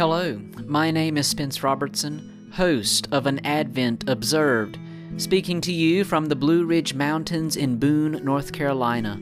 Hello, 0.00 0.40
my 0.64 0.90
name 0.90 1.18
is 1.18 1.26
Spence 1.26 1.62
Robertson, 1.62 2.50
host 2.54 3.06
of 3.12 3.26
An 3.26 3.38
Advent 3.44 4.08
Observed, 4.08 4.78
speaking 5.18 5.60
to 5.60 5.72
you 5.72 6.04
from 6.04 6.24
the 6.24 6.34
Blue 6.34 6.64
Ridge 6.64 6.94
Mountains 6.94 7.54
in 7.54 7.76
Boone, 7.76 8.12
North 8.24 8.50
Carolina. 8.50 9.20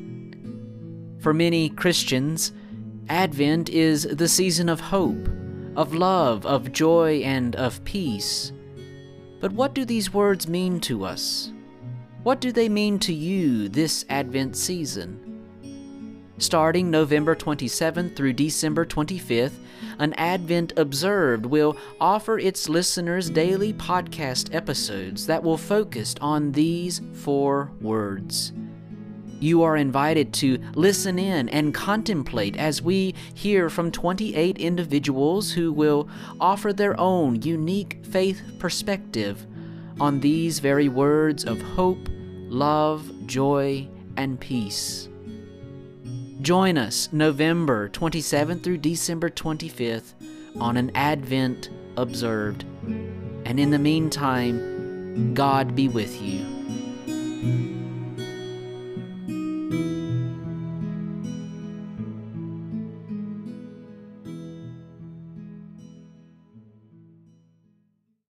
For 1.18 1.34
many 1.34 1.68
Christians, 1.68 2.52
Advent 3.08 3.68
is 3.70 4.04
the 4.04 4.28
season 4.28 4.68
of 4.68 4.78
hope, 4.78 5.28
of 5.74 5.94
love, 5.94 6.46
of 6.46 6.70
joy, 6.70 7.22
and 7.24 7.56
of 7.56 7.82
peace. 7.82 8.52
But 9.40 9.50
what 9.50 9.74
do 9.74 9.84
these 9.84 10.14
words 10.14 10.46
mean 10.46 10.78
to 10.82 11.04
us? 11.04 11.52
What 12.22 12.40
do 12.40 12.52
they 12.52 12.68
mean 12.68 13.00
to 13.00 13.12
you 13.12 13.68
this 13.68 14.04
Advent 14.08 14.56
season? 14.56 15.27
Starting 16.38 16.88
November 16.88 17.34
27th 17.34 18.14
through 18.14 18.32
December 18.32 18.86
25th, 18.86 19.58
an 19.98 20.12
Advent 20.12 20.72
Observed 20.76 21.44
will 21.44 21.76
offer 22.00 22.38
its 22.38 22.68
listeners 22.68 23.28
daily 23.28 23.72
podcast 23.72 24.54
episodes 24.54 25.26
that 25.26 25.42
will 25.42 25.58
focus 25.58 26.14
on 26.20 26.52
these 26.52 27.02
four 27.12 27.72
words. 27.80 28.52
You 29.40 29.64
are 29.64 29.76
invited 29.76 30.32
to 30.34 30.60
listen 30.76 31.18
in 31.18 31.48
and 31.48 31.74
contemplate 31.74 32.56
as 32.56 32.80
we 32.80 33.16
hear 33.34 33.68
from 33.68 33.90
28 33.90 34.58
individuals 34.58 35.52
who 35.52 35.72
will 35.72 36.08
offer 36.38 36.72
their 36.72 36.98
own 37.00 37.42
unique 37.42 37.98
faith 38.04 38.40
perspective 38.60 39.44
on 39.98 40.20
these 40.20 40.60
very 40.60 40.88
words 40.88 41.44
of 41.44 41.60
hope, 41.60 42.08
love, 42.48 43.10
joy, 43.26 43.88
and 44.16 44.38
peace. 44.38 45.08
Join 46.40 46.78
us 46.78 47.08
November 47.10 47.88
27th 47.88 48.62
through 48.62 48.78
December 48.78 49.28
25th 49.28 50.12
on 50.60 50.76
an 50.76 50.92
Advent 50.94 51.68
Observed. 51.96 52.64
And 53.44 53.58
in 53.58 53.70
the 53.70 53.78
meantime, 53.78 55.34
God 55.34 55.74
be 55.74 55.88
with 55.88 56.22
you. 56.22 56.37